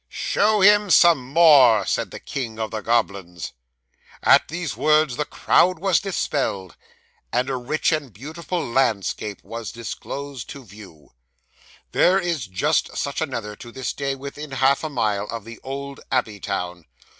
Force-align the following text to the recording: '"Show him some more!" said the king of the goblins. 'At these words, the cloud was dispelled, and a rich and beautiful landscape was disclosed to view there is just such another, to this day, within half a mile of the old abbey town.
'"Show 0.09 0.61
him 0.61 0.89
some 0.89 1.19
more!" 1.23 1.85
said 1.85 2.09
the 2.09 2.19
king 2.19 2.57
of 2.59 2.71
the 2.71 2.81
goblins. 2.81 3.53
'At 4.23 4.47
these 4.47 4.75
words, 4.75 5.15
the 5.15 5.25
cloud 5.25 5.77
was 5.77 5.99
dispelled, 5.99 6.75
and 7.31 7.51
a 7.51 7.55
rich 7.55 7.91
and 7.91 8.11
beautiful 8.11 8.65
landscape 8.67 9.43
was 9.43 9.71
disclosed 9.71 10.49
to 10.49 10.65
view 10.65 11.09
there 11.91 12.17
is 12.17 12.47
just 12.47 12.97
such 12.97 13.21
another, 13.21 13.55
to 13.57 13.71
this 13.71 13.93
day, 13.93 14.15
within 14.15 14.53
half 14.53 14.83
a 14.83 14.89
mile 14.89 15.25
of 15.27 15.43
the 15.45 15.59
old 15.63 15.99
abbey 16.11 16.39
town. 16.39 16.85